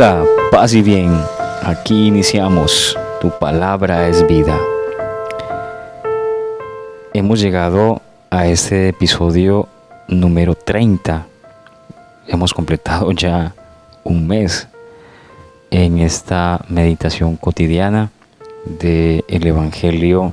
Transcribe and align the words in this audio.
Hola, 0.00 0.24
paz 0.50 0.72
y 0.72 0.80
bien. 0.80 1.14
Aquí 1.62 2.06
iniciamos. 2.06 2.96
Tu 3.20 3.30
palabra 3.38 4.08
es 4.08 4.26
vida. 4.26 4.58
Hemos 7.12 7.38
llegado 7.38 8.00
a 8.30 8.46
este 8.46 8.88
episodio 8.88 9.68
número 10.08 10.54
30. 10.54 11.26
Hemos 12.28 12.54
completado 12.54 13.12
ya 13.12 13.54
un 14.02 14.26
mes 14.26 14.68
en 15.70 15.98
esta 15.98 16.64
meditación 16.70 17.36
cotidiana 17.36 18.10
del 18.64 19.22
el 19.28 19.46
Evangelio 19.46 20.32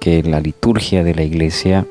que 0.00 0.24
la 0.24 0.40
liturgia 0.40 1.04
de 1.04 1.14
la 1.14 1.22
iglesia 1.22 1.86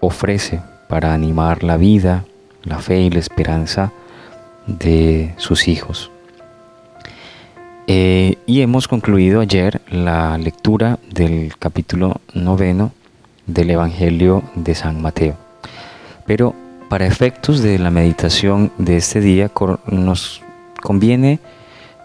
ofrece 0.00 0.60
para 0.88 1.14
animar 1.14 1.62
la 1.62 1.76
vida, 1.76 2.24
la 2.64 2.80
fe 2.80 3.02
y 3.02 3.10
la 3.10 3.20
esperanza 3.20 3.92
de 4.66 5.32
sus 5.36 5.68
hijos. 5.68 6.10
Eh, 7.86 8.38
y 8.46 8.62
hemos 8.62 8.88
concluido 8.88 9.40
ayer 9.40 9.82
la 9.90 10.38
lectura 10.38 10.98
del 11.10 11.56
capítulo 11.58 12.20
noveno 12.32 12.92
del 13.46 13.70
Evangelio 13.70 14.42
de 14.54 14.74
San 14.74 15.02
Mateo. 15.02 15.36
Pero 16.26 16.54
para 16.88 17.06
efectos 17.06 17.60
de 17.60 17.78
la 17.78 17.90
meditación 17.90 18.72
de 18.78 18.96
este 18.96 19.20
día 19.20 19.50
nos 19.86 20.42
conviene 20.82 21.40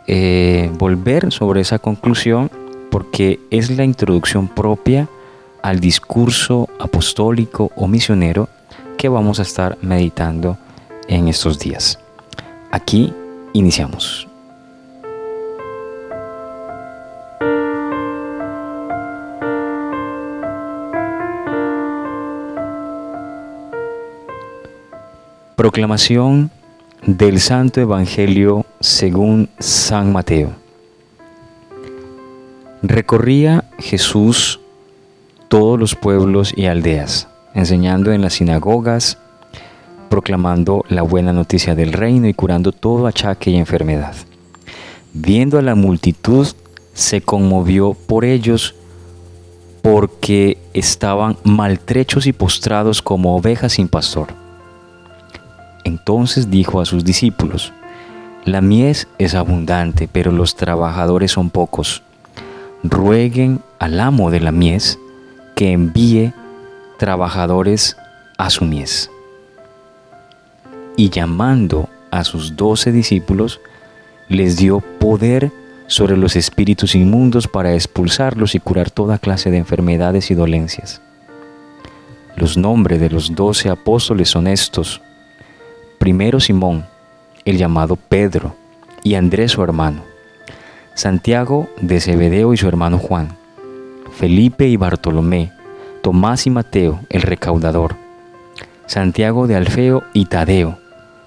eh, 0.07 0.69
volver 0.77 1.31
sobre 1.31 1.61
esa 1.61 1.79
conclusión 1.79 2.49
porque 2.89 3.39
es 3.51 3.69
la 3.69 3.83
introducción 3.83 4.47
propia 4.47 5.07
al 5.61 5.79
discurso 5.79 6.67
apostólico 6.79 7.71
o 7.75 7.87
misionero 7.87 8.49
que 8.97 9.09
vamos 9.09 9.39
a 9.39 9.43
estar 9.43 9.77
meditando 9.81 10.57
en 11.07 11.27
estos 11.27 11.59
días. 11.59 11.99
Aquí 12.71 13.13
iniciamos. 13.53 14.28
Proclamación 25.59 26.51
del 27.05 27.41
Santo 27.41 27.81
Evangelio 27.81 28.65
según 28.79 29.49
San 29.59 30.13
Mateo. 30.13 30.53
Recorría 32.81 33.65
Jesús 33.77 34.61
todos 35.49 35.77
los 35.77 35.95
pueblos 35.95 36.53
y 36.55 36.67
aldeas, 36.67 37.27
enseñando 37.53 38.13
en 38.13 38.21
las 38.21 38.35
sinagogas, 38.35 39.17
proclamando 40.09 40.85
la 40.87 41.01
buena 41.01 41.33
noticia 41.33 41.75
del 41.75 41.91
reino 41.91 42.29
y 42.29 42.33
curando 42.33 42.71
todo 42.71 43.05
achaque 43.05 43.51
y 43.51 43.57
enfermedad. 43.57 44.15
Viendo 45.11 45.59
a 45.59 45.61
la 45.61 45.75
multitud, 45.75 46.47
se 46.93 47.19
conmovió 47.19 47.95
por 48.07 48.23
ellos 48.23 48.75
porque 49.81 50.57
estaban 50.73 51.35
maltrechos 51.43 52.27
y 52.27 52.31
postrados 52.31 53.01
como 53.01 53.35
ovejas 53.35 53.73
sin 53.73 53.89
pastor 53.89 54.38
entonces 55.89 56.49
dijo 56.49 56.79
a 56.79 56.85
sus 56.85 57.03
discípulos, 57.03 57.73
La 58.45 58.61
mies 58.61 59.07
es 59.17 59.35
abundante, 59.35 60.07
pero 60.09 60.31
los 60.31 60.55
trabajadores 60.55 61.33
son 61.33 61.49
pocos. 61.49 62.01
Rueguen 62.83 63.59
al 63.79 63.99
amo 63.99 64.31
de 64.31 64.39
la 64.39 64.53
mies 64.53 64.97
que 65.55 65.73
envíe 65.73 66.31
trabajadores 66.97 67.97
a 68.37 68.49
su 68.49 68.63
mies. 68.63 69.11
Y 70.95 71.09
llamando 71.09 71.89
a 72.11 72.23
sus 72.23 72.55
doce 72.55 72.91
discípulos, 72.91 73.59
les 74.29 74.55
dio 74.55 74.79
poder 74.79 75.51
sobre 75.87 76.15
los 76.15 76.35
espíritus 76.35 76.93
inmundos 76.95 77.47
para 77.47 77.73
expulsarlos 77.73 78.53
y 78.53 78.59
curar 78.59 78.91
toda 78.91 79.17
clase 79.17 79.49
de 79.49 79.57
enfermedades 79.57 80.29
y 80.29 80.35
dolencias. 80.35 81.01
Los 82.35 82.57
nombres 82.57 83.01
de 83.01 83.09
los 83.09 83.35
doce 83.35 83.69
apóstoles 83.69 84.29
son 84.29 84.47
estos. 84.47 85.01
Primero 85.99 86.39
Simón, 86.39 86.85
el 87.43 87.57
llamado 87.57 87.97
Pedro, 87.97 88.55
y 89.03 89.15
Andrés 89.15 89.51
su 89.51 89.63
hermano, 89.63 90.01
Santiago 90.95 91.69
de 91.81 91.99
Zebedeo 91.99 92.53
y 92.53 92.57
su 92.57 92.69
hermano 92.69 92.97
Juan, 92.97 93.35
Felipe 94.13 94.67
y 94.67 94.77
Bartolomé, 94.77 95.51
Tomás 96.01 96.47
y 96.47 96.51
Mateo, 96.51 97.01
el 97.09 97.21
recaudador, 97.21 97.95
Santiago 98.85 99.45
de 99.45 99.57
Alfeo 99.57 100.03
y 100.13 100.25
Tadeo, 100.25 100.79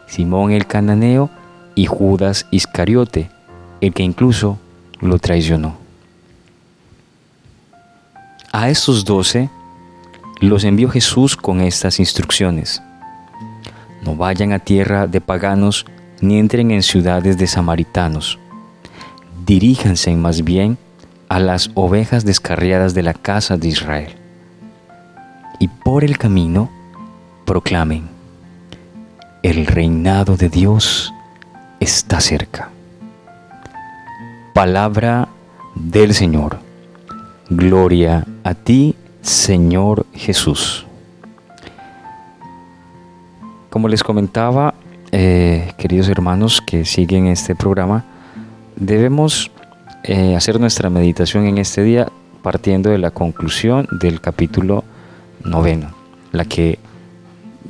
Simón 0.07 0.53
el 0.53 0.67
cananeo 0.67 1.29
y 1.75 1.85
Judas 1.85 2.47
Iscariote, 2.51 3.31
el 3.83 3.93
que 3.93 4.03
incluso 4.03 4.59
lo 5.01 5.19
traicionó. 5.19 5.77
A 8.53 8.71
estos 8.71 9.05
doce 9.05 9.51
los 10.41 10.65
envió 10.65 10.89
Jesús 10.89 11.37
con 11.37 11.61
estas 11.61 11.99
instrucciones. 12.01 12.83
No 14.03 14.17
vayan 14.17 14.53
a 14.53 14.59
tierra 14.59 15.07
de 15.07 15.21
paganos 15.21 15.87
ni 16.21 16.39
entren 16.39 16.71
en 16.71 16.83
ciudades 16.83 17.39
de 17.39 17.47
samaritanos. 17.47 18.39
Diríjanse 19.47 20.15
más 20.17 20.43
bien 20.43 20.79
a 21.29 21.41
las 21.41 21.71
ovejas 21.75 22.25
descarriadas 22.25 22.95
de 22.95 23.03
la 23.03 23.15
casa 23.15 23.57
de 23.57 23.69
Israel. 23.69 24.13
Y 25.59 25.69
por 25.69 26.05
el 26.05 26.19
camino 26.19 26.71
proclamen, 27.47 28.09
el 29.43 29.67
reinado 29.67 30.37
de 30.37 30.49
Dios 30.49 31.13
está 31.81 32.21
cerca. 32.21 32.71
Palabra 34.55 35.29
del 35.75 36.15
Señor. 36.15 36.59
Gloria 37.49 38.27
a 38.45 38.55
ti, 38.55 38.95
Señor 39.23 40.07
Jesús. 40.15 40.87
Como 43.73 43.89
les 43.89 44.03
comentaba, 44.03 44.75
eh, 45.13 45.73
queridos 45.79 46.07
hermanos 46.11 46.61
que 46.61 46.85
siguen 46.85 47.27
este 47.27 47.57
programa, 47.57 48.05
debemos 48.77 49.51
eh, 50.05 50.37
hacer 50.37 50.61
nuestra 50.61 50.91
meditación 50.91 51.47
en 51.47 51.57
este 51.57 51.83
día 51.83 52.13
partiendo 52.43 52.91
de 52.91 52.99
la 52.99 53.13
conclusión 53.13 53.89
del 53.91 54.21
capítulo 54.21 54.85
noveno, 55.43 55.89
la 56.33 56.45
que 56.45 56.79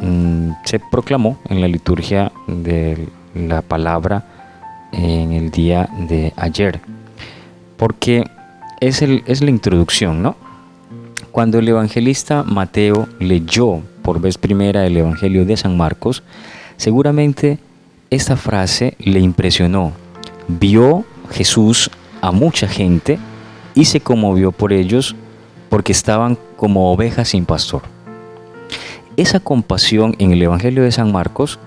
mm, 0.01 0.51
se 0.65 0.81
proclamó 0.81 1.39
en 1.49 1.61
la 1.61 1.69
liturgia 1.69 2.33
de 2.49 3.07
la 3.37 3.63
palabra 3.63 4.25
en 4.91 5.31
el 5.31 5.53
día 5.53 5.89
de 6.09 6.33
ayer, 6.35 6.81
porque 7.77 8.25
es, 8.81 9.03
el, 9.03 9.23
es 9.27 9.41
la 9.41 9.51
introducción, 9.51 10.21
¿no? 10.21 10.35
Cuando 11.33 11.59
el 11.59 11.67
evangelista 11.67 12.43
Mateo 12.43 13.09
leyó 13.19 13.81
por 14.03 14.21
vez 14.21 14.37
primera 14.37 14.87
el 14.87 14.99
Evangelio 14.99 15.47
de 15.47 15.57
San 15.57 15.79
Marcos, 15.79 16.23
seguramente 16.77 17.59
esta 18.11 18.37
frase 18.37 18.99
le 18.99 19.19
impresionó. 19.21 19.93
Vio 20.47 21.07
Jesús 21.31 21.91
a 22.21 22.33
mucha 22.33 22.69
gente 22.69 23.19
y 23.75 23.87
se 23.87 24.01
conmovió 24.01 24.53
por 24.53 24.75
ellos 24.75 25.17
porque 25.71 25.93
estaban 25.93 26.37
como 26.57 26.93
ovejas 26.93 27.29
sin 27.29 27.47
pastor. 27.47 27.81
Esa 29.17 29.41
compasión 29.41 30.15
en 30.19 30.33
el 30.33 30.43
Evangelio 30.43 30.83
de 30.83 30.93
San 30.93 31.13
Marcos 31.13 31.59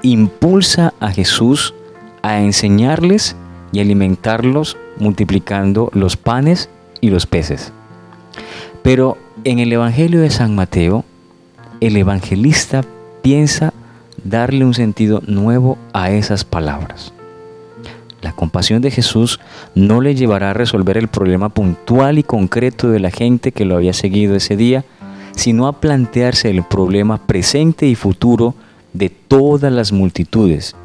impulsa 0.00 0.94
a 0.98 1.10
Jesús 1.10 1.74
a 2.22 2.40
enseñarles 2.40 3.36
y 3.70 3.80
alimentarlos 3.80 4.78
multiplicando 4.96 5.90
los 5.92 6.16
panes 6.16 6.70
y 7.02 7.10
los 7.10 7.26
peces. 7.26 7.74
Pero 8.82 9.18
en 9.44 9.58
el 9.58 9.72
Evangelio 9.72 10.20
de 10.20 10.30
San 10.30 10.54
Mateo, 10.54 11.04
el 11.80 11.96
evangelista 11.96 12.82
piensa 13.22 13.72
darle 14.22 14.64
un 14.64 14.74
sentido 14.74 15.22
nuevo 15.26 15.78
a 15.92 16.10
esas 16.10 16.44
palabras. 16.44 17.12
La 18.20 18.32
compasión 18.32 18.82
de 18.82 18.90
Jesús 18.90 19.40
no 19.74 20.02
le 20.02 20.14
llevará 20.14 20.50
a 20.50 20.54
resolver 20.54 20.98
el 20.98 21.08
problema 21.08 21.48
puntual 21.48 22.18
y 22.18 22.22
concreto 22.22 22.90
de 22.90 23.00
la 23.00 23.10
gente 23.10 23.52
que 23.52 23.64
lo 23.64 23.76
había 23.76 23.94
seguido 23.94 24.36
ese 24.36 24.56
día, 24.56 24.84
sino 25.34 25.66
a 25.66 25.80
plantearse 25.80 26.50
el 26.50 26.62
problema 26.62 27.26
presente 27.26 27.86
y 27.86 27.94
futuro 27.94 28.54
de 28.92 29.08
todas 29.08 29.72
las 29.72 29.92
multitudes 29.92 30.76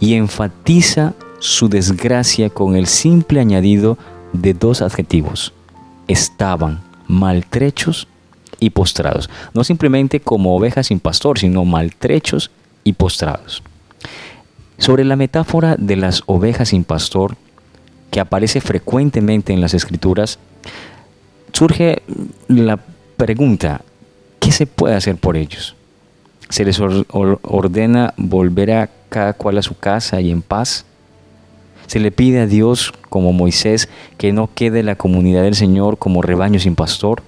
y 0.00 0.14
enfatiza 0.14 1.14
su 1.38 1.68
desgracia 1.68 2.50
con 2.50 2.74
el 2.74 2.86
simple 2.86 3.40
añadido 3.40 3.96
de 4.32 4.54
dos 4.54 4.82
adjetivos. 4.82 5.52
Estaban 6.08 6.80
maltrechos 7.12 8.08
y 8.58 8.70
postrados. 8.70 9.30
No 9.54 9.64
simplemente 9.64 10.20
como 10.20 10.56
ovejas 10.56 10.88
sin 10.88 10.98
pastor, 10.98 11.38
sino 11.38 11.64
maltrechos 11.64 12.50
y 12.84 12.94
postrados. 12.94 13.62
Sobre 14.78 15.04
la 15.04 15.16
metáfora 15.16 15.76
de 15.76 15.96
las 15.96 16.22
ovejas 16.26 16.70
sin 16.70 16.84
pastor, 16.84 17.36
que 18.10 18.20
aparece 18.20 18.60
frecuentemente 18.60 19.52
en 19.52 19.60
las 19.60 19.74
escrituras, 19.74 20.38
surge 21.52 22.02
la 22.48 22.78
pregunta, 23.16 23.82
¿qué 24.40 24.50
se 24.50 24.66
puede 24.66 24.94
hacer 24.94 25.16
por 25.16 25.36
ellos? 25.36 25.76
¿Se 26.48 26.64
les 26.64 26.80
ordena 26.80 28.12
volver 28.16 28.72
a 28.72 28.90
cada 29.08 29.32
cual 29.32 29.58
a 29.58 29.62
su 29.62 29.78
casa 29.78 30.20
y 30.20 30.30
en 30.30 30.42
paz? 30.42 30.84
¿Se 31.92 32.00
le 32.00 32.10
pide 32.10 32.40
a 32.40 32.46
Dios, 32.46 32.94
como 33.10 33.34
Moisés, 33.34 33.90
que 34.16 34.32
no 34.32 34.48
quede 34.54 34.82
la 34.82 34.96
comunidad 34.96 35.42
del 35.42 35.54
Señor 35.54 35.98
como 35.98 36.22
rebaño 36.22 36.58
sin 36.58 36.74
pastor? 36.74 37.22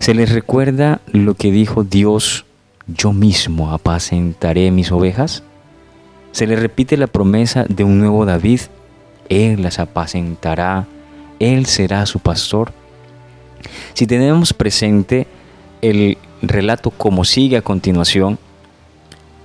¿Se 0.00 0.12
les 0.12 0.32
recuerda 0.32 1.02
lo 1.12 1.34
que 1.34 1.52
dijo 1.52 1.84
Dios, 1.84 2.46
yo 2.88 3.12
mismo 3.12 3.70
apacentaré 3.70 4.72
mis 4.72 4.90
ovejas? 4.90 5.44
Se 6.32 6.48
le 6.48 6.56
repite 6.56 6.96
la 6.96 7.06
promesa 7.06 7.64
de 7.68 7.84
un 7.84 8.00
nuevo 8.00 8.26
David, 8.26 8.62
Él 9.28 9.62
las 9.62 9.78
apacentará, 9.78 10.88
Él 11.38 11.66
será 11.66 12.06
su 12.06 12.18
pastor. 12.18 12.72
Si 13.92 14.08
tenemos 14.08 14.52
presente 14.52 15.28
el 15.80 16.18
relato 16.42 16.90
como 16.90 17.24
sigue 17.24 17.56
a 17.58 17.62
continuación, 17.62 18.36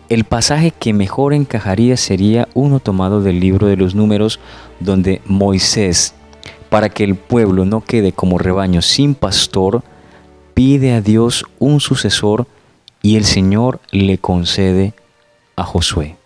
el 0.09 0.23
pasaje 0.23 0.71
que 0.71 0.91
mejor 0.91 1.33
encajaría 1.33 1.95
sería 1.95 2.47
uno 2.55 2.79
tomado 2.79 3.21
del 3.21 3.39
libro 3.39 3.67
de 3.67 3.77
los 3.77 3.93
números 3.93 4.39
donde 4.79 5.21
Moisés, 5.25 6.15
para 6.69 6.89
que 6.89 7.03
el 7.03 7.15
pueblo 7.15 7.63
no 7.63 7.81
quede 7.81 8.11
como 8.11 8.39
rebaño 8.39 8.81
sin 8.81 9.13
pastor, 9.13 9.83
pide 10.55 10.93
a 10.93 11.01
Dios 11.01 11.45
un 11.59 11.79
sucesor 11.79 12.47
y 13.03 13.17
el 13.17 13.25
Señor 13.25 13.79
le 13.91 14.17
concede 14.17 14.93
a 15.55 15.63
Josué. 15.63 16.17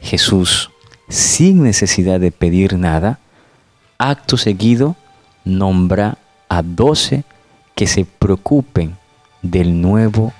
Jesús, 0.00 0.70
sin 1.08 1.62
necesidad 1.62 2.18
de 2.18 2.32
pedir 2.32 2.78
nada, 2.78 3.18
acto 3.98 4.38
seguido 4.38 4.96
nombra 5.44 6.16
a 6.48 6.62
doce 6.62 7.24
que 7.74 7.86
se 7.86 8.06
preocupen 8.06 8.96
del 9.42 9.80
nuevo 9.80 10.32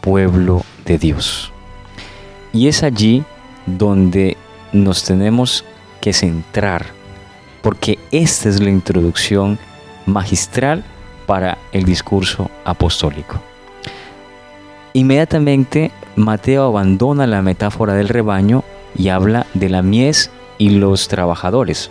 pueblo 0.00 0.62
de 0.84 0.98
Dios. 0.98 1.52
Y 2.52 2.68
es 2.68 2.82
allí 2.82 3.24
donde 3.66 4.36
nos 4.72 5.04
tenemos 5.04 5.64
que 6.00 6.12
centrar, 6.12 6.86
porque 7.62 7.98
esta 8.10 8.48
es 8.48 8.60
la 8.60 8.70
introducción 8.70 9.58
magistral 10.06 10.84
para 11.26 11.58
el 11.72 11.84
discurso 11.84 12.50
apostólico. 12.64 13.40
Inmediatamente 14.92 15.92
Mateo 16.16 16.64
abandona 16.64 17.26
la 17.26 17.42
metáfora 17.42 17.94
del 17.94 18.08
rebaño 18.08 18.64
y 18.96 19.08
habla 19.08 19.46
de 19.54 19.68
la 19.68 19.82
mies 19.82 20.30
y 20.58 20.70
los 20.70 21.06
trabajadores. 21.08 21.90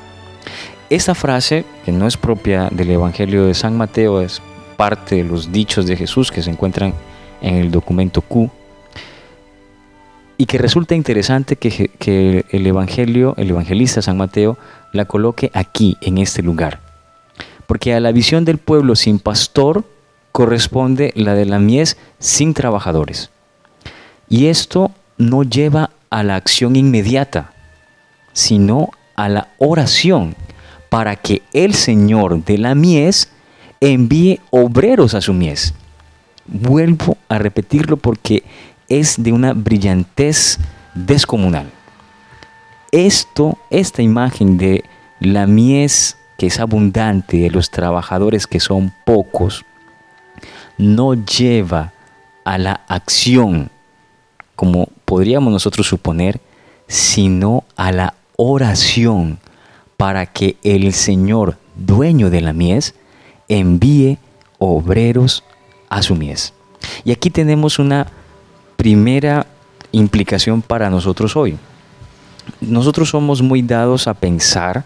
Esta 0.90 1.16
frase, 1.16 1.66
que 1.86 1.92
no 1.92 2.08
es 2.08 2.18
propia 2.18 2.68
del 2.72 2.92
Evangelio 2.92 3.46
de 3.46 3.54
San 3.54 3.78
Mateo, 3.78 4.22
es 4.22 4.42
parte 4.76 5.16
de 5.16 5.24
los 5.24 5.52
dichos 5.52 5.86
de 5.86 5.96
Jesús 5.96 6.32
que 6.32 6.42
se 6.42 6.50
encuentran 6.50 6.94
en 7.42 7.56
el 7.56 7.72
documento 7.72 8.22
Q, 8.22 8.50
y 10.40 10.46
que 10.46 10.58
resulta 10.58 10.96
interesante 10.96 11.58
que, 11.58 11.92
que, 12.00 12.46
el 12.52 12.66
Evangelio, 12.66 13.34
el 13.36 13.50
evangelista 13.50 14.02
San 14.02 14.16
Mateo, 14.16 14.58
la 14.94 15.04
coloque 15.04 15.52
aquí, 15.54 15.98
en 16.00 16.18
este 16.18 16.42
lugar. 16.42 16.80
Porque 17.68 17.94
a 17.94 18.00
la 18.00 18.14
visión 18.14 18.46
del 18.46 18.58
pueblo 18.58 18.96
sin 18.96 19.20
pastor 19.20 19.84
corresponde 20.32 21.12
la 21.18 21.34
de 21.34 21.44
la 21.44 21.60
mies 21.60 21.98
sin 22.20 22.54
trabajadores. 22.54 23.32
Y 24.30 24.46
esto 24.46 24.92
no 25.18 25.44
lleva 25.44 25.90
a 26.10 26.24
la 26.24 26.38
acción 26.38 26.78
inmediata, 26.78 27.52
sino 28.32 28.92
a 29.18 29.28
la 29.28 29.50
oración 29.58 30.36
para 30.88 31.18
que 31.18 31.42
el 31.52 31.74
Señor 31.74 32.46
de 32.46 32.60
la 32.60 32.76
mies 32.76 33.30
envíe 33.82 34.40
obreros 34.52 35.16
a 35.16 35.22
su 35.22 35.34
mies. 35.34 35.74
Vuelvo 36.48 37.18
a 37.28 37.40
repetirlo 37.40 37.98
porque 37.98 38.44
es 38.90 39.22
de 39.22 39.32
una 39.32 39.54
brillantez 39.54 40.60
descomunal. 40.94 41.72
Esto, 42.92 43.58
esta 43.70 44.02
imagen 44.02 44.58
de 44.58 44.84
la 45.20 45.46
mies 45.48 46.18
que 46.38 46.48
es 46.48 46.60
abundante, 46.60 47.38
de 47.38 47.52
los 47.52 47.70
trabajadores 47.70 48.48
que 48.48 48.60
son 48.60 48.94
pocos, 49.06 49.66
no 50.78 51.14
lleva 51.14 51.94
a 52.46 52.58
la 52.58 52.82
acción 52.88 53.70
como 54.56 54.90
podríamos 55.06 55.54
nosotros 55.54 55.88
suponer, 55.88 56.42
sino 56.88 57.64
a 57.78 57.92
la 57.92 58.16
oración 58.36 59.40
para 59.96 60.26
que 60.26 60.58
el 60.64 60.94
Señor, 60.94 61.58
dueño 61.76 62.30
de 62.30 62.42
la 62.42 62.52
mies, 62.52 62.94
envíe 63.48 64.18
obreros 64.58 65.44
a 65.90 66.02
su 66.02 66.16
mies. 66.16 66.54
Y 67.06 67.12
aquí 67.12 67.30
tenemos 67.30 67.80
una 67.80 68.08
primera 68.80 69.46
implicación 69.92 70.62
para 70.62 70.90
nosotros 70.90 71.36
hoy. 71.36 71.58
Nosotros 72.62 73.10
somos 73.10 73.42
muy 73.42 73.62
dados 73.62 74.08
a 74.08 74.14
pensar 74.14 74.86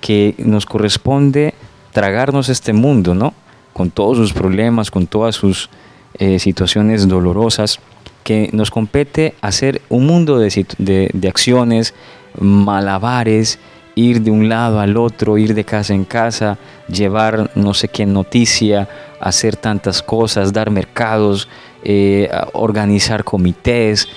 que 0.00 0.34
nos 0.38 0.66
corresponde 0.66 1.54
tragarnos 1.92 2.48
este 2.48 2.72
mundo, 2.72 3.14
¿no? 3.14 3.32
Con 3.72 3.92
todos 3.92 4.16
sus 4.16 4.32
problemas, 4.32 4.90
con 4.90 5.06
todas 5.06 5.36
sus 5.36 5.70
eh, 6.18 6.40
situaciones 6.40 7.06
dolorosas 7.06 7.78
que 8.24 8.50
nos 8.52 8.72
compete 8.72 9.34
hacer 9.42 9.80
un 9.88 10.06
mundo 10.06 10.40
de, 10.40 11.28
acciones, 11.28 11.94
malabares, 12.36 13.60
ir 13.94 14.22
de 14.22 14.32
un 14.32 14.48
lado 14.48 14.80
al 14.80 14.96
otro, 14.96 15.38
ir 15.38 15.54
de 15.54 15.62
casa 15.62 15.94
en 15.94 16.04
casa, 16.04 16.58
llevar 16.88 17.52
no 17.54 17.74
sé 17.74 17.86
qué 17.86 18.06
noticia, 18.06 18.88
hacer 19.20 19.54
tantas 19.54 20.02
cosas, 20.02 20.52
dar 20.52 20.70
mercados, 20.70 21.46
eh, 21.84 22.30
organizar 22.52 23.24
comités, 23.24 24.08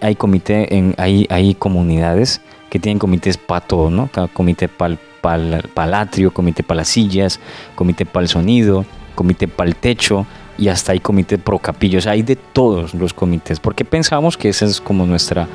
hay 0.00 0.16
comité 0.16 0.94
hay, 0.98 1.26
hay 1.30 1.54
comunidades 1.54 2.40
que 2.68 2.78
tienen 2.78 2.98
comités 2.98 3.36
para 3.36 3.60
todo, 3.60 3.90
¿no? 3.90 4.08
comité 4.32 4.68
para 4.68 4.96
el 5.34 5.94
atrio, 5.94 6.32
comité 6.32 6.62
para 6.62 6.78
las 6.78 6.88
sillas, 6.88 7.40
comité 7.74 8.06
para 8.06 8.22
el 8.22 8.28
sonido, 8.28 8.84
comité 9.14 9.48
para 9.48 9.68
el 9.68 9.76
techo, 9.76 10.26
y 10.56 10.68
hasta 10.68 10.92
hay 10.92 11.00
comité 11.00 11.38
pro 11.38 11.58
capillos, 11.58 12.06
hay 12.06 12.22
de 12.22 12.36
todos 12.36 12.94
los 12.94 13.14
comités, 13.14 13.58
porque 13.58 13.84
pensamos 13.84 14.36
que 14.36 14.50
esa 14.50 14.66
es 14.66 14.80
como 14.80 15.06
nuestra 15.06 15.48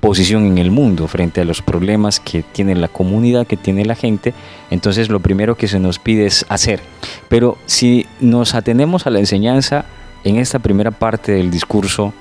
posición 0.00 0.46
en 0.46 0.58
el 0.58 0.70
mundo 0.70 1.06
frente 1.06 1.40
a 1.40 1.44
los 1.44 1.62
problemas 1.62 2.20
que 2.20 2.42
tiene 2.42 2.74
la 2.74 2.88
comunidad, 2.88 3.46
que 3.46 3.56
tiene 3.56 3.84
la 3.84 3.94
gente, 3.94 4.34
entonces 4.70 5.08
lo 5.08 5.20
primero 5.20 5.56
que 5.56 5.68
se 5.68 5.78
nos 5.78 5.98
pide 5.98 6.26
es 6.26 6.44
hacer. 6.48 6.80
Pero 7.28 7.58
si 7.66 8.06
nos 8.18 8.54
atenemos 8.54 9.06
a 9.06 9.10
la 9.10 9.20
enseñanza 9.20 9.84
en 10.24 10.36
esta 10.36 10.58
primera 10.58 10.90
parte 10.90 11.32
del 11.32 11.50
discurso 11.50 12.12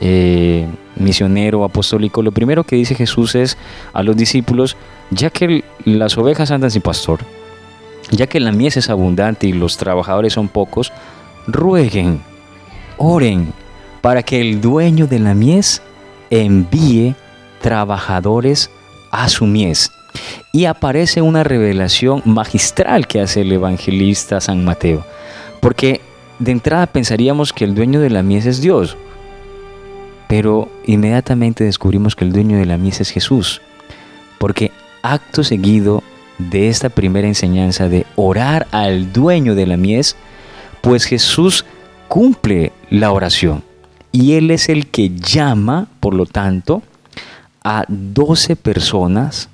eh, 0.00 0.66
misionero 0.96 1.64
apostólico, 1.64 2.22
lo 2.22 2.32
primero 2.32 2.64
que 2.64 2.76
dice 2.76 2.94
Jesús 2.94 3.34
es 3.34 3.58
a 3.92 4.02
los 4.02 4.16
discípulos, 4.16 4.76
ya 5.10 5.30
que 5.30 5.64
las 5.84 6.16
ovejas 6.18 6.50
andan 6.50 6.70
sin 6.70 6.82
pastor, 6.82 7.20
ya 8.10 8.26
que 8.26 8.40
la 8.40 8.52
mies 8.52 8.76
es 8.76 8.90
abundante 8.90 9.46
y 9.46 9.52
los 9.52 9.76
trabajadores 9.76 10.34
son 10.34 10.48
pocos, 10.48 10.92
rueguen, 11.46 12.22
oren, 12.96 13.52
para 14.00 14.22
que 14.22 14.40
el 14.40 14.60
dueño 14.60 15.06
de 15.06 15.18
la 15.18 15.34
mies 15.34 15.82
envíe 16.30 17.14
trabajadores 17.60 18.70
a 19.10 19.28
su 19.28 19.46
mies. 19.46 19.90
Y 20.52 20.64
aparece 20.64 21.22
una 21.22 21.44
revelación 21.44 22.22
magistral 22.24 23.06
que 23.06 23.20
hace 23.20 23.42
el 23.42 23.52
evangelista 23.52 24.40
San 24.40 24.64
Mateo. 24.64 25.04
Porque 25.60 26.00
de 26.38 26.52
entrada 26.52 26.86
pensaríamos 26.86 27.52
que 27.52 27.64
el 27.64 27.74
dueño 27.74 28.00
de 28.00 28.10
la 28.10 28.22
mies 28.22 28.46
es 28.46 28.60
Dios. 28.60 28.96
pero 30.28 30.68
inmediatamente 30.84 31.64
descubrimos 31.64 32.14
que 32.14 32.24
el 32.24 32.32
dueño 32.32 32.58
de 32.58 32.66
la 32.66 32.76
mies 32.76 33.00
es 33.00 33.08
Jesús, 33.08 33.62
porque 34.38 34.70
acto 35.02 35.42
seguido 35.42 36.02
de 36.36 36.68
esta 36.68 36.90
primera 36.90 37.26
enseñanza 37.26 37.88
de 37.88 38.04
orar 38.14 38.68
al 38.70 39.10
dueño 39.12 39.54
de 39.54 39.66
la 39.66 39.78
mies, 39.78 40.16
pues 40.82 41.04
Jesús 41.04 41.64
cumple 42.08 42.72
la 42.90 43.10
oración 43.10 43.64
y 44.12 44.34
Él 44.34 44.50
es 44.50 44.68
el 44.68 44.88
que 44.88 45.10
llama, 45.10 45.88
por 45.98 46.12
lo 46.12 46.26
tanto, 46.26 46.82
a 47.64 47.84
doce 47.88 48.54
personas, 48.54 49.48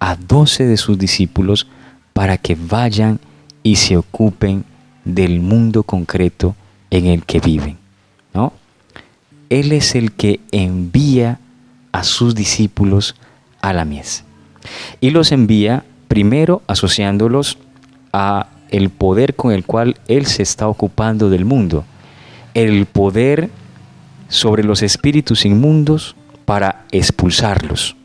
a 0.00 0.16
doce 0.16 0.66
de 0.66 0.76
sus 0.76 0.98
discípulos, 0.98 1.68
para 2.12 2.38
que 2.38 2.56
vayan 2.56 3.20
y 3.62 3.76
se 3.76 3.96
ocupen 3.96 4.64
del 5.04 5.40
mundo 5.40 5.82
concreto 5.82 6.54
en 6.90 7.06
el 7.06 7.24
que 7.24 7.40
viven. 7.40 7.78
¿no? 8.34 8.52
Él 9.50 9.72
es 9.72 9.94
el 9.94 10.12
que 10.12 10.40
envía 10.50 11.38
a 11.92 12.04
sus 12.04 12.34
discípulos 12.34 13.16
a 13.60 13.72
la 13.72 13.84
mies. 13.84 14.24
Y 15.00 15.10
los 15.10 15.32
envía 15.32 15.84
primero 16.08 16.62
asociándolos 16.66 17.58
a 18.12 18.48
el 18.70 18.90
poder 18.90 19.34
con 19.34 19.52
el 19.52 19.64
cual 19.64 19.96
Él 20.08 20.26
se 20.26 20.42
está 20.42 20.68
ocupando 20.68 21.30
del 21.30 21.44
mundo. 21.44 21.84
El 22.54 22.86
poder 22.86 23.50
sobre 24.28 24.64
los 24.64 24.82
espíritus 24.82 25.44
inmundos 25.44 26.16
para 26.44 26.86
expulsarlos. 26.90 27.96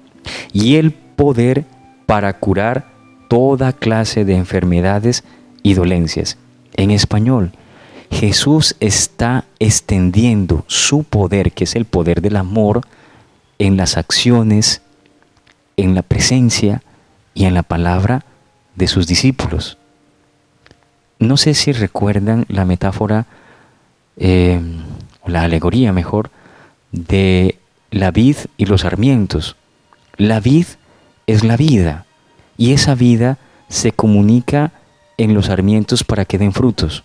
Y 0.52 0.76
el 0.76 0.92
poder 0.92 1.66
para 2.06 2.38
curar 2.40 2.88
toda 3.30 3.74
clase 3.74 4.26
de 4.26 4.36
enfermedades 4.36 5.24
y 5.64 5.74
dolencias. 5.74 6.38
En 6.78 6.92
español, 6.92 7.52
Jesús 8.12 8.76
está 8.80 9.46
extendiendo 9.60 10.64
su 10.68 11.04
poder, 11.04 11.52
que 11.52 11.66
es 11.66 11.76
el 11.76 11.86
poder 11.86 12.22
del 12.22 12.38
amor, 12.38 12.82
en 13.60 13.76
las 13.78 13.98
acciones, 13.98 14.82
en 15.76 15.96
la 15.96 16.04
presencia 16.04 16.82
y 17.34 17.46
en 17.46 17.54
la 17.54 17.64
palabra 17.64 18.24
de 18.76 18.88
sus 18.88 19.08
discípulos. 19.08 19.78
No 21.20 21.36
sé 21.36 21.56
si 21.56 21.72
recuerdan 21.72 22.46
la 22.48 22.64
metáfora, 22.64 23.26
eh, 24.18 24.62
la 25.26 25.44
alegoría 25.44 25.92
mejor, 25.92 26.30
de 26.92 27.58
la 27.92 28.12
vid 28.12 28.38
y 28.58 28.66
los 28.66 28.82
sarmientos. 28.82 29.56
La 30.16 30.40
vid 30.40 30.68
es 31.26 31.44
la 31.44 31.58
vida 31.58 32.06
y 32.58 32.74
esa 32.74 32.96
vida 32.96 33.38
se 33.68 33.92
comunica 33.92 34.72
en 35.18 35.34
los 35.34 35.48
sarmientos 35.48 36.04
para 36.04 36.26
que 36.26 36.38
den 36.38 36.54
frutos. 36.54 37.04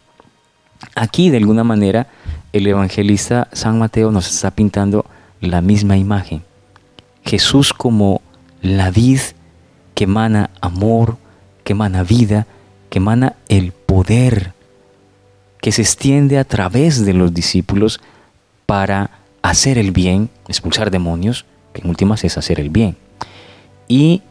Aquí, 0.95 1.31
de 1.31 1.39
alguna 1.39 1.65
manera, 1.65 2.09
el 2.53 2.67
evangelista 2.67 3.49
San 3.53 3.79
Mateo 3.79 4.11
nos 4.11 4.29
está 4.29 4.51
pintando 4.51 5.07
la 5.41 5.61
misma 5.61 5.97
imagen. 5.97 6.43
Jesús 7.25 7.73
como 7.73 8.21
la 8.61 8.91
vid 8.91 9.21
que 9.95 10.05
emana 10.05 10.51
amor, 10.61 11.17
que 11.65 11.73
emana 11.73 12.03
vida, 12.03 12.47
que 12.91 12.99
emana 12.99 13.37
el 13.49 13.73
poder, 13.73 14.53
que 15.61 15.73
se 15.73 15.83
extiende 15.83 16.39
a 16.39 16.45
través 16.45 17.05
de 17.05 17.15
los 17.15 17.33
discípulos 17.33 18.01
para 18.67 19.11
hacer 19.43 19.79
el 19.79 19.93
bien, 19.93 20.31
expulsar 20.49 20.91
demonios, 20.91 21.45
que 21.73 21.83
en 21.83 21.89
últimas 21.89 22.25
es 22.25 22.39
hacer 22.39 22.61
el 22.61 22.71
bien, 22.71 22.97
y 23.89 24.23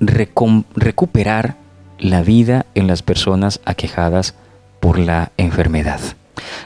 recuperar 0.00 1.56
la 2.02 2.22
vida 2.22 2.66
en 2.74 2.88
las 2.88 3.02
personas 3.02 3.60
aquejadas 3.64 4.34
por 4.80 4.98
la 4.98 5.30
enfermedad. 5.36 6.00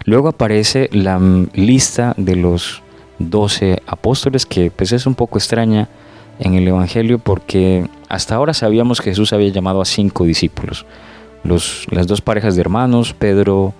Luego 0.04 0.28
aparece 0.28 0.88
la 0.92 1.20
lista 1.52 2.14
de 2.16 2.36
los 2.36 2.82
doce 3.18 3.82
apóstoles, 3.86 4.46
que 4.46 4.70
pues 4.70 4.92
es 4.92 5.06
un 5.06 5.14
poco 5.14 5.38
extraña 5.38 5.88
en 6.38 6.54
el 6.54 6.66
Evangelio 6.66 7.18
porque 7.18 7.86
hasta 8.08 8.34
ahora 8.34 8.54
sabíamos 8.54 9.00
que 9.00 9.10
Jesús 9.10 9.32
había 9.32 9.50
llamado 9.50 9.82
a 9.82 9.84
cinco 9.84 10.24
discípulos, 10.24 10.86
los, 11.44 11.86
las 11.90 12.06
dos 12.06 12.22
parejas 12.22 12.54
de 12.56 12.62
hermanos, 12.62 13.12
Pedro 13.12 13.74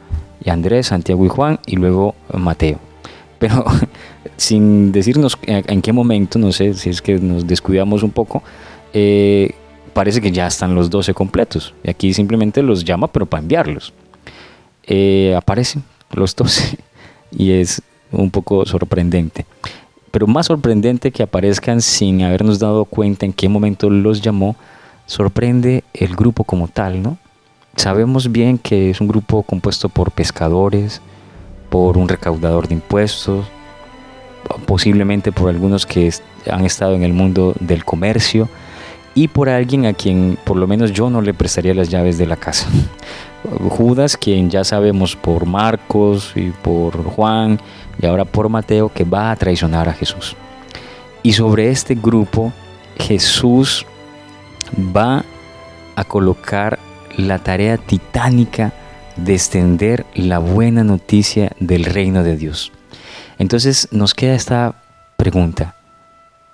y 0.44 0.50
Andrés, 0.50 0.88
Santiago 0.88 1.24
y 1.24 1.28
Juan, 1.28 1.58
y 1.66 1.76
luego 1.76 2.14
Mateo. 2.32 2.78
Pero 3.38 3.64
sin 4.36 4.92
decirnos 4.92 5.38
en 5.46 5.80
qué 5.80 5.92
momento, 5.92 6.38
no 6.38 6.52
sé 6.52 6.74
si 6.74 6.90
es 6.90 7.00
que 7.00 7.18
nos 7.18 7.46
descuidamos 7.46 8.02
un 8.02 8.10
poco, 8.10 8.42
eh, 8.92 9.54
parece 9.96 10.20
que 10.20 10.30
ya 10.30 10.46
están 10.46 10.74
los 10.74 10.90
12 10.90 11.14
completos. 11.14 11.72
Y 11.82 11.88
aquí 11.88 12.12
simplemente 12.12 12.62
los 12.62 12.84
llama, 12.84 13.06
pero 13.06 13.24
para 13.24 13.42
enviarlos. 13.42 13.94
Eh, 14.86 15.34
aparecen 15.34 15.82
los 16.12 16.36
12 16.36 16.76
y 17.30 17.52
es 17.52 17.80
un 18.12 18.30
poco 18.30 18.66
sorprendente. 18.66 19.46
Pero 20.10 20.26
más 20.26 20.46
sorprendente 20.46 21.10
que 21.10 21.22
aparezcan 21.22 21.80
sin 21.80 22.22
habernos 22.22 22.58
dado 22.58 22.84
cuenta 22.84 23.24
en 23.24 23.32
qué 23.32 23.48
momento 23.48 23.88
los 23.88 24.20
llamó, 24.20 24.54
sorprende 25.06 25.82
el 25.94 26.14
grupo 26.14 26.44
como 26.44 26.68
tal, 26.68 27.02
¿no? 27.02 27.16
Sabemos 27.74 28.30
bien 28.30 28.58
que 28.58 28.90
es 28.90 29.00
un 29.00 29.08
grupo 29.08 29.44
compuesto 29.44 29.88
por 29.88 30.10
pescadores, 30.10 31.00
por 31.70 31.96
un 31.96 32.06
recaudador 32.06 32.68
de 32.68 32.74
impuestos, 32.74 33.46
posiblemente 34.66 35.32
por 35.32 35.48
algunos 35.48 35.86
que 35.86 36.12
han 36.50 36.66
estado 36.66 36.94
en 36.94 37.02
el 37.02 37.14
mundo 37.14 37.54
del 37.60 37.82
comercio, 37.82 38.46
y 39.16 39.28
por 39.28 39.48
alguien 39.48 39.86
a 39.86 39.94
quien 39.94 40.38
por 40.44 40.58
lo 40.58 40.66
menos 40.66 40.92
yo 40.92 41.08
no 41.08 41.22
le 41.22 41.32
prestaría 41.32 41.74
las 41.74 41.88
llaves 41.88 42.18
de 42.18 42.26
la 42.26 42.36
casa. 42.36 42.68
Judas, 43.70 44.16
quien 44.16 44.50
ya 44.50 44.62
sabemos 44.62 45.16
por 45.16 45.46
Marcos 45.46 46.32
y 46.36 46.50
por 46.50 47.02
Juan 47.02 47.58
y 48.00 48.06
ahora 48.06 48.26
por 48.26 48.50
Mateo, 48.50 48.90
que 48.92 49.04
va 49.04 49.30
a 49.30 49.36
traicionar 49.36 49.88
a 49.88 49.94
Jesús. 49.94 50.36
Y 51.22 51.32
sobre 51.32 51.70
este 51.70 51.94
grupo 51.94 52.52
Jesús 52.98 53.86
va 54.94 55.24
a 55.96 56.04
colocar 56.04 56.78
la 57.16 57.38
tarea 57.38 57.78
titánica 57.78 58.74
de 59.16 59.32
extender 59.32 60.04
la 60.14 60.40
buena 60.40 60.84
noticia 60.84 61.52
del 61.58 61.86
reino 61.86 62.22
de 62.22 62.36
Dios. 62.36 62.70
Entonces 63.38 63.88
nos 63.92 64.12
queda 64.12 64.34
esta 64.34 64.74
pregunta, 65.16 65.74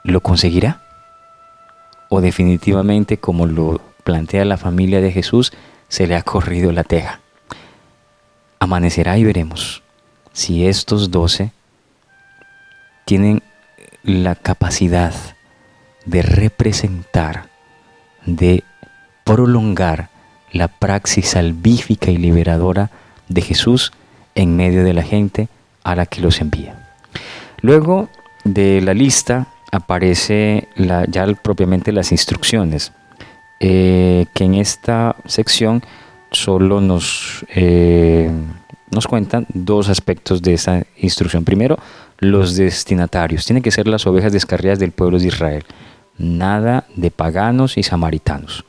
¿lo 0.04 0.20
conseguirá? 0.20 0.81
O 2.14 2.20
definitivamente, 2.20 3.16
como 3.16 3.46
lo 3.46 3.80
plantea 4.04 4.44
la 4.44 4.58
familia 4.58 5.00
de 5.00 5.10
Jesús, 5.10 5.50
se 5.88 6.06
le 6.06 6.14
ha 6.14 6.22
corrido 6.22 6.70
la 6.70 6.84
teja. 6.84 7.20
Amanecerá 8.58 9.16
y 9.16 9.24
veremos 9.24 9.82
si 10.34 10.66
estos 10.66 11.10
doce 11.10 11.52
tienen 13.06 13.42
la 14.02 14.34
capacidad 14.34 15.14
de 16.04 16.20
representar, 16.20 17.48
de 18.26 18.62
prolongar 19.24 20.10
la 20.52 20.68
praxis 20.68 21.28
salvífica 21.28 22.10
y 22.10 22.18
liberadora 22.18 22.90
de 23.28 23.40
Jesús 23.40 23.90
en 24.34 24.54
medio 24.54 24.84
de 24.84 24.92
la 24.92 25.02
gente 25.02 25.48
a 25.82 25.96
la 25.96 26.04
que 26.04 26.20
los 26.20 26.42
envía. 26.42 26.90
Luego 27.62 28.10
de 28.44 28.82
la 28.82 28.92
lista 28.92 29.46
aparece 29.72 30.68
ya 31.08 31.26
propiamente 31.42 31.90
las 31.90 32.12
instrucciones, 32.12 32.92
eh, 33.58 34.26
que 34.34 34.44
en 34.44 34.54
esta 34.54 35.16
sección 35.24 35.82
solo 36.30 36.80
nos, 36.80 37.44
eh, 37.54 38.30
nos 38.90 39.06
cuentan 39.06 39.46
dos 39.52 39.88
aspectos 39.88 40.42
de 40.42 40.54
esa 40.54 40.84
instrucción. 40.98 41.44
Primero, 41.44 41.78
los 42.18 42.56
destinatarios. 42.56 43.46
Tienen 43.46 43.62
que 43.62 43.70
ser 43.70 43.88
las 43.88 44.06
ovejas 44.06 44.32
descarriadas 44.32 44.78
del 44.78 44.92
pueblo 44.92 45.18
de 45.18 45.26
Israel. 45.26 45.64
Nada 46.18 46.84
de 46.94 47.10
paganos 47.10 47.78
y 47.78 47.82
samaritanos. 47.82 48.64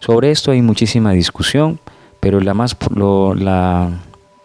Sobre 0.00 0.30
esto 0.30 0.50
hay 0.50 0.62
muchísima 0.62 1.12
discusión, 1.12 1.78
pero 2.20 2.40
la, 2.40 2.54
más, 2.54 2.76
la 2.96 3.90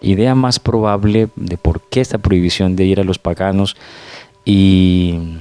idea 0.02 0.36
más 0.36 0.60
probable 0.60 1.30
de 1.36 1.58
por 1.58 1.82
qué 1.90 2.02
esta 2.02 2.18
prohibición 2.18 2.76
de 2.76 2.84
ir 2.84 3.00
a 3.00 3.04
los 3.04 3.20
paganos 3.20 3.78
y 4.46 5.38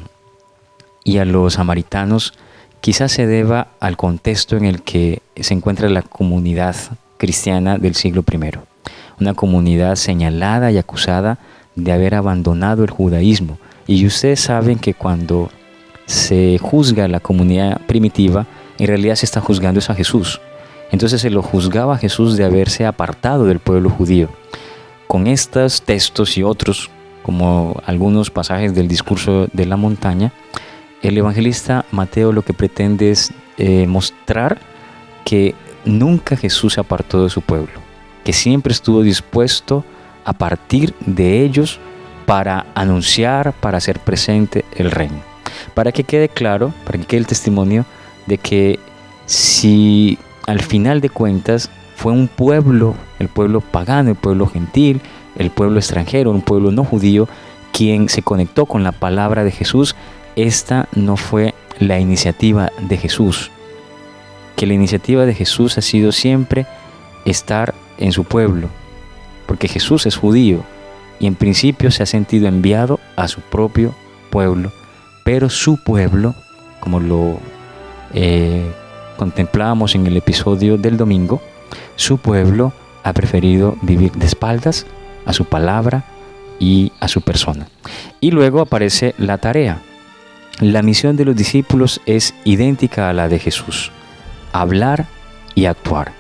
y 1.05 1.19
a 1.19 1.25
los 1.25 1.55
samaritanos 1.55 2.35
quizás 2.81 3.13
se 3.13 3.27
deba 3.27 3.69
al 3.81 3.97
contexto 3.97 4.57
en 4.57 4.65
el 4.65 4.83
que 4.83 5.23
se 5.37 5.55
encuentra 5.55 5.89
la 5.89 6.03
comunidad 6.03 6.77
cristiana 7.17 7.79
del 7.79 7.95
siglo 7.95 8.25
I, 8.31 8.59
una 9.21 9.35
comunidad 9.35 9.95
señalada 9.97 10.71
y 10.73 10.79
acusada 10.79 11.39
de 11.77 11.93
haber 11.93 12.15
abandonado 12.15 12.85
el 12.85 12.91
judaísmo. 12.91 13.59
Y 13.87 14.07
ustedes 14.07 14.41
saben 14.41 14.79
que 14.79 14.95
cuando 14.95 15.51
se 16.07 16.59
juzga 16.59 17.05
a 17.05 17.09
la 17.09 17.21
comunidad 17.21 17.81
primitiva, 17.87 18.47
en 18.79 18.87
realidad 18.87 19.15
se 19.15 19.27
está 19.27 19.41
juzgando 19.41 19.81
a 19.87 19.95
Jesús. 19.95 20.41
Entonces 20.91 21.21
se 21.21 21.31
lo 21.31 21.43
juzgaba 21.43 21.95
a 21.95 21.99
Jesús 21.99 22.37
de 22.37 22.45
haberse 22.45 22.85
apartado 22.85 23.47
del 23.47 23.61
pueblo 23.61 23.91
judío. 23.91 24.29
Con 25.07 25.27
estos 25.27 25.83
textos 25.83 26.37
y 26.37 26.43
otros, 26.43 26.91
como 27.23 27.81
algunos 27.87 28.31
pasajes 28.31 28.75
del 28.75 28.89
discurso 28.89 29.47
de 29.53 29.67
la 29.67 29.77
montaña, 29.77 30.33
el 31.03 31.19
evangelista 31.19 31.85
Mateo 31.91 32.33
lo 32.33 32.43
que 32.43 32.55
pretende 32.55 33.11
es 33.11 33.33
eh, 33.59 33.87
mostrar 33.87 34.59
que 35.25 35.55
nunca 35.85 36.37
Jesús 36.37 36.75
se 36.75 36.81
apartó 36.81 37.23
de 37.25 37.31
su 37.31 37.43
pueblo, 37.43 37.81
que 38.25 38.33
siempre 38.33 38.73
estuvo 38.73 39.03
dispuesto 39.03 39.85
a 40.25 40.33
partir 40.33 40.95
de 41.05 41.43
ellos 41.43 41.81
para 42.27 42.67
anunciar, 42.75 43.53
para 43.53 43.79
hacer 43.79 43.99
presente 43.99 44.65
el 44.77 44.91
reino. 44.91 45.21
Para 45.75 45.93
que 45.93 46.05
quede 46.05 46.29
claro, 46.29 46.73
para 46.85 46.99
que 46.99 47.05
quede 47.05 47.21
el 47.21 47.27
testimonio 47.27 47.85
de 48.27 48.39
que 48.39 48.79
si 49.27 50.19
al 50.47 50.61
final 50.61 51.01
de 51.01 51.11
cuentas 51.11 51.71
fue 51.97 52.13
un 52.13 52.29
pueblo, 52.29 52.95
el 53.19 53.29
pueblo 53.29 53.61
pagano, 53.61 54.11
el 54.11 54.17
pueblo 54.17 54.47
gentil, 54.47 55.01
el 55.37 55.51
pueblo 55.51 55.79
extranjero, 55.79 56.31
un 56.31 56.43
pueblo 56.43 56.71
no 56.71 56.85
judío, 56.85 57.29
quien 57.73 58.09
se 58.09 58.23
conectó 58.23 58.67
con 58.67 58.83
la 58.83 58.93
palabra 58.93 59.45
de 59.45 59.51
Jesús, 59.51 59.97
esta 60.37 60.89
no 60.95 61.17
fue 61.17 61.55
la 61.79 61.99
iniciativa 61.99 62.71
de 62.81 62.97
Jesús. 62.97 63.51
Que 64.57 64.67
la 64.67 64.75
iniciativa 64.75 65.27
de 65.27 65.35
Jesús 65.35 65.79
ha 65.79 65.83
sido 65.83 66.13
siempre 66.13 66.67
estar 67.25 67.75
en 67.99 68.13
su 68.13 68.25
pueblo, 68.25 68.69
porque 69.47 69.69
Jesús 69.69 70.07
es 70.07 70.17
judío 70.17 70.63
y 71.21 71.27
en 71.27 71.35
principio 71.35 71.91
se 71.91 72.03
ha 72.03 72.07
sentido 72.07 72.49
enviado 72.49 72.99
a 73.17 73.29
su 73.29 73.41
propio 73.41 73.95
pueblo, 74.31 74.73
pero 75.25 75.51
su 75.51 75.83
pueblo, 75.83 76.35
como 76.81 77.01
lo 77.01 77.39
eh, 78.13 78.65
contemplábamos 79.17 79.95
en 79.95 80.07
el 80.07 80.17
episodio 80.17 80.79
del 80.79 80.97
domingo, 80.97 81.41
su 81.97 82.19
pueblo 82.19 82.73
ha 83.05 83.13
preferido 83.13 83.77
vivir 83.83 84.13
de 84.13 84.27
espaldas 84.27 84.87
a 85.27 85.33
su 85.33 85.45
palabra 85.45 86.05
y 86.59 86.93
a 87.01 87.09
su 87.09 87.21
persona. 87.21 87.69
Y 88.21 88.31
luego 88.31 88.61
aparece 88.61 89.15
la 89.19 89.39
tarea. 89.39 89.83
La 90.61 90.83
misión 90.83 91.17
de 91.17 91.25
los 91.25 91.37
discípulos 91.37 92.01
es 92.07 92.35
idéntica 92.45 93.09
a 93.09 93.13
la 93.13 93.29
de 93.29 93.39
Jesús, 93.39 93.91
hablar 94.53 95.07
y 95.55 95.65
actuar. 95.65 96.13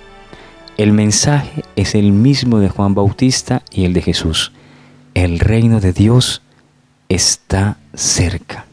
El 0.78 0.92
mensaje 0.92 1.64
es 1.76 1.94
el 1.94 2.12
mismo 2.12 2.58
de 2.58 2.68
Juan 2.68 2.94
Bautista 2.94 3.62
y 3.70 3.84
el 3.84 3.92
de 3.92 4.02
Jesús. 4.02 4.52
El 5.14 5.38
reino 5.38 5.80
de 5.80 5.92
Dios 5.92 6.42
está 7.08 7.76
cerca. 7.94 8.64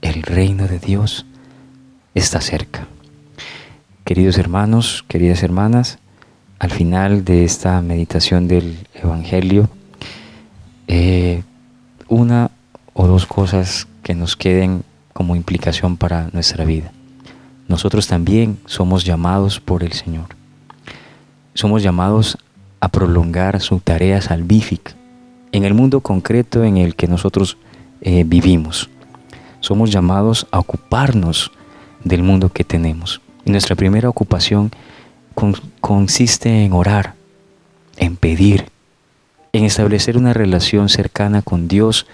El 0.00 0.22
reino 0.22 0.66
de 0.66 0.78
Dios 0.78 1.26
está 2.14 2.40
cerca. 2.40 2.86
Queridos 4.04 4.38
hermanos, 4.38 5.04
queridas 5.08 5.42
hermanas, 5.42 5.98
al 6.58 6.70
final 6.70 7.24
de 7.24 7.44
esta 7.44 7.82
meditación 7.82 8.48
del 8.48 8.78
Evangelio, 8.94 9.68
eh, 10.86 11.42
una 12.08 12.50
o 12.94 13.06
dos 13.06 13.26
cosas 13.26 13.87
que 14.08 14.14
nos 14.14 14.36
queden 14.36 14.84
como 15.12 15.36
implicación 15.36 15.98
para 15.98 16.30
nuestra 16.32 16.64
vida. 16.64 16.92
Nosotros 17.68 18.06
también 18.06 18.58
somos 18.64 19.04
llamados 19.04 19.60
por 19.60 19.84
el 19.84 19.92
Señor. 19.92 20.28
Somos 21.52 21.82
llamados 21.82 22.38
a 22.80 22.88
prolongar 22.88 23.60
su 23.60 23.80
tarea 23.80 24.22
salvífica 24.22 24.92
en 25.52 25.66
el 25.66 25.74
mundo 25.74 26.00
concreto 26.00 26.64
en 26.64 26.78
el 26.78 26.94
que 26.94 27.06
nosotros 27.06 27.58
eh, 28.00 28.24
vivimos. 28.26 28.88
Somos 29.60 29.90
llamados 29.90 30.46
a 30.52 30.58
ocuparnos 30.58 31.52
del 32.02 32.22
mundo 32.22 32.48
que 32.48 32.64
tenemos. 32.64 33.20
Y 33.44 33.50
nuestra 33.50 33.76
primera 33.76 34.08
ocupación 34.08 34.70
consiste 35.82 36.64
en 36.64 36.72
orar, 36.72 37.12
en 37.98 38.16
pedir, 38.16 38.70
en 39.52 39.66
establecer 39.66 40.16
una 40.16 40.32
relación 40.32 40.88
cercana 40.88 41.42
con 41.42 41.68
Dios 41.68 42.06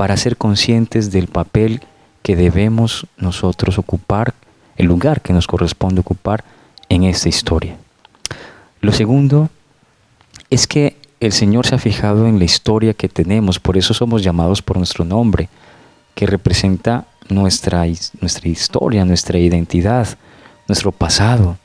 para 0.00 0.16
ser 0.16 0.38
conscientes 0.38 1.10
del 1.10 1.26
papel 1.26 1.82
que 2.22 2.34
debemos 2.34 3.06
nosotros 3.18 3.76
ocupar, 3.76 4.32
el 4.78 4.86
lugar 4.86 5.20
que 5.20 5.34
nos 5.34 5.46
corresponde 5.46 6.00
ocupar 6.00 6.42
en 6.88 7.04
esta 7.04 7.28
historia. 7.28 7.76
Lo 8.80 8.92
segundo 8.92 9.50
es 10.48 10.66
que 10.66 10.96
el 11.20 11.32
Señor 11.32 11.66
se 11.66 11.74
ha 11.74 11.78
fijado 11.78 12.26
en 12.26 12.38
la 12.38 12.46
historia 12.46 12.94
que 12.94 13.10
tenemos, 13.10 13.60
por 13.60 13.76
eso 13.76 13.92
somos 13.92 14.22
llamados 14.22 14.62
por 14.62 14.78
nuestro 14.78 15.04
nombre, 15.04 15.50
que 16.14 16.24
representa 16.24 17.04
nuestra, 17.28 17.84
nuestra 18.22 18.48
historia, 18.48 19.04
nuestra 19.04 19.38
identidad, 19.38 20.08
nuestro 20.66 20.92
pasado, 20.92 21.58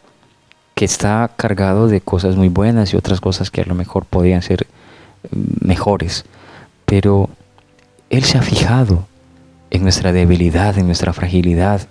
que 0.73 0.83
está 0.83 1.31
cargado 1.37 1.87
de 1.87 2.01
cosas 2.01 2.35
muy 2.35 2.49
buenas 2.49 2.93
y 2.93 2.97
otras 2.97 3.21
cosas 3.21 3.49
que 3.49 3.61
a 3.61 3.65
lo 3.65 3.75
mejor 3.75 4.03
podrían 4.03 4.41
ser 4.41 4.67
mm, 5.31 5.65
mejores. 5.65 6.25
Pero 6.85 7.29
Él 8.09 8.23
se 8.23 8.37
ha 8.37 8.41
fijado 8.41 9.07
en 9.69 9.83
nuestra 9.83 10.11
debilidad, 10.11 10.77
en 10.77 10.85
nuestra 10.85 11.13
fragilidad, 11.13 11.87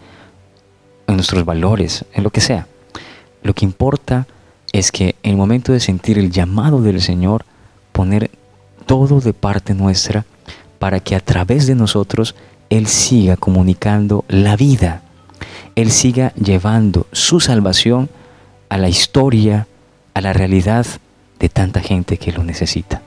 en 1.07 1.17
nuestros 1.17 1.45
valores, 1.45 2.05
en 2.13 2.25
lo 2.25 2.31
que 2.31 2.41
sea. 2.41 2.67
Lo 3.43 3.55
que 3.55 3.65
importa 3.65 4.27
es 4.73 4.91
que 4.91 5.17
en 5.23 5.33
el 5.33 5.37
momento 5.37 5.73
de 5.73 5.81
sentir 5.81 6.19
el 6.19 6.31
llamado 6.31 6.83
del 6.83 7.01
Señor, 7.01 7.45
poner 7.93 8.31
todo 8.87 9.21
de 9.21 9.33
parte 9.33 9.75
nuestra 9.75 10.25
para 10.79 11.01
que 11.01 11.15
a 11.15 11.21
través 11.21 11.67
de 11.67 11.75
nosotros 11.75 12.35
Él 12.71 12.87
siga 12.87 13.37
comunicando 13.37 14.25
la 14.29 14.57
vida 14.57 15.05
él 15.75 15.91
siga 15.91 16.33
llevando 16.35 17.07
su 17.13 17.41
salvación 17.41 18.09
a 18.69 18.79
la 18.79 18.89
historia, 18.89 19.67
a 20.15 20.21
la 20.21 20.33
realidad 20.33 20.87
de 21.39 21.49
tanta 21.49 21.81
gente 21.81 22.17
que 22.17 22.33
lo 22.33 22.45
necesita. 22.45 23.03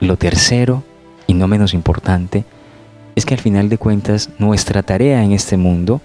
Lo 0.00 0.16
tercero, 0.16 0.82
y 1.30 1.34
no 1.34 1.46
menos 1.46 1.74
importante, 1.74 2.44
es 3.14 3.24
que 3.24 3.34
al 3.34 3.40
final 3.40 3.68
de 3.68 3.78
cuentas 3.78 4.30
nuestra 4.40 4.82
tarea 4.82 5.22
en 5.22 5.30
este 5.30 5.56
mundo 5.56 6.00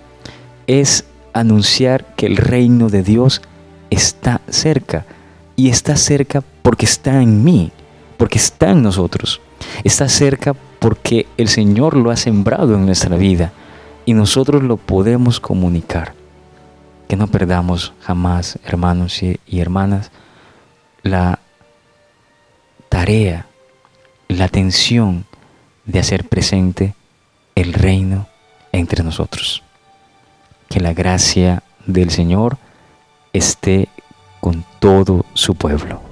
es 0.67 1.05
anunciar 1.33 2.13
que 2.15 2.27
el 2.27 2.37
reino 2.37 2.89
de 2.89 3.01
Dios 3.01 3.41
está 3.89 4.41
cerca. 4.49 5.03
Y 5.55 5.69
está 5.69 5.95
cerca 5.95 6.43
porque 6.61 6.85
está 6.85 7.23
en 7.23 7.43
mí, 7.43 7.71
porque 8.17 8.37
está 8.37 8.69
en 8.69 8.83
nosotros. 8.83 9.41
Está 9.83 10.09
cerca 10.09 10.53
porque 10.77 11.25
el 11.37 11.47
Señor 11.47 11.97
lo 11.97 12.11
ha 12.11 12.17
sembrado 12.17 12.75
en 12.75 12.85
nuestra 12.85 13.17
vida 13.17 13.51
y 14.05 14.13
nosotros 14.13 14.61
lo 14.61 14.77
podemos 14.77 15.39
comunicar. 15.39 16.13
Que 17.07 17.15
no 17.15 17.25
perdamos 17.25 17.93
jamás, 18.01 18.59
hermanos 18.63 19.23
y, 19.23 19.39
hermanas, 19.59 20.11
la 21.01 21.39
tarea, 22.89 23.47
la 24.27 24.45
atención 24.45 25.25
de 25.85 25.99
hacer 25.99 26.27
presente 26.27 26.93
el 27.55 27.73
reino 27.73 28.27
entre 28.71 29.03
nosotros. 29.03 29.63
Que 30.69 30.79
la 30.79 30.93
gracia 30.93 31.63
del 31.85 32.09
Señor 32.09 32.57
esté 33.33 33.89
con 34.39 34.65
todo 34.79 35.25
su 35.33 35.55
pueblo. 35.55 36.04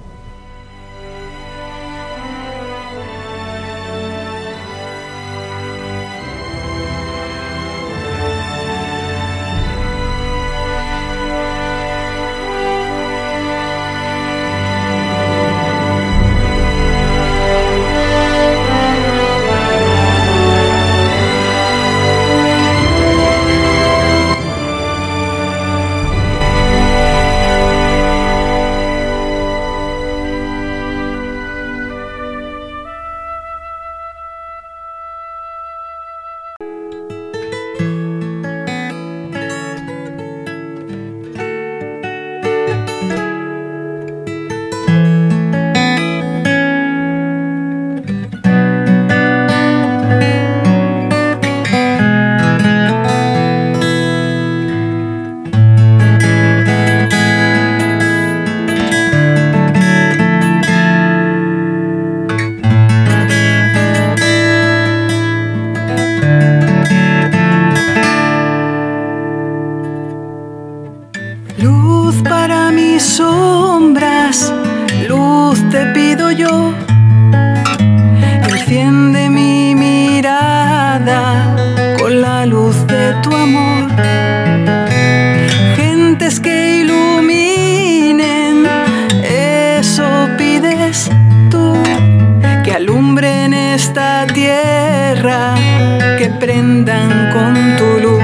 Enciendan 96.84 97.32
con 97.32 97.54
tu 97.76 98.00
luz. 98.00 98.22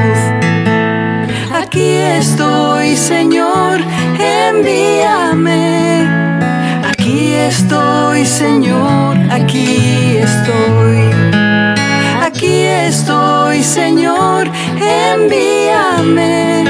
Aquí 1.53 1.97
estoy, 1.97 2.97
Señor, 2.97 3.81
envíame. 4.19 6.07
Aquí 6.89 7.35
estoy, 7.35 8.25
Señor, 8.27 9.17
aquí 9.31 10.19
estoy. 10.19 11.11
Aquí 12.23 12.63
estoy, 12.65 13.63
Señor, 13.63 14.49
envíame. 15.13 16.65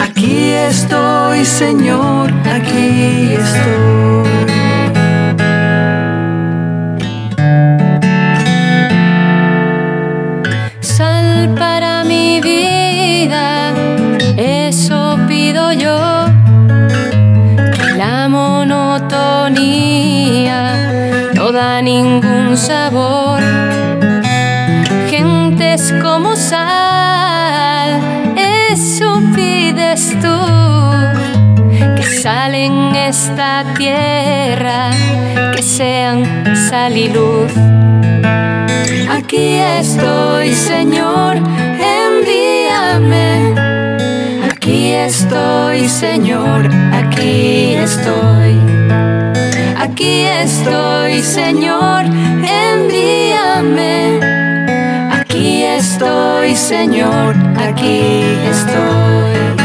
Aquí 0.00 0.50
estoy, 0.50 1.44
Señor, 1.44 2.32
aquí 2.44 3.34
estoy. 3.34 4.37
Ningún 22.02 22.56
sabor. 22.56 23.40
Gentes 25.10 25.92
como 26.02 26.36
sal, 26.36 28.00
eso 28.36 29.20
pides 29.34 30.14
tú, 30.22 30.40
que 31.96 32.02
salen 32.22 32.94
esta 32.94 33.64
tierra, 33.76 34.90
que 35.54 35.62
sean 35.62 36.18
sal 36.68 36.96
y 36.96 37.08
luz. 37.08 37.52
Aquí 39.10 39.54
estoy, 39.80 40.52
Señor, 40.54 41.36
envíame. 41.98 43.54
Aquí 44.50 44.92
estoy, 44.92 45.88
Señor, 45.88 46.68
aquí 46.92 47.74
estoy. 47.74 48.77
Aquí 49.98 50.20
estoy, 50.26 51.20
Señor, 51.24 52.04
envíame. 52.46 54.20
Aquí 55.10 55.64
estoy, 55.64 56.54
Señor, 56.54 57.34
aquí 57.56 58.22
estoy. 58.48 59.57